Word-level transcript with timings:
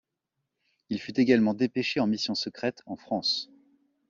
Il 0.89 0.99
fut 0.99 1.19
également 1.19 1.53
dépêché 1.53 1.99
en 1.99 2.07
mission 2.07 2.33
secrète 2.33 2.81
en 2.87 2.95
France. 2.95 3.51